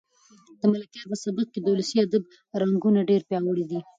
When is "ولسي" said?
1.73-1.97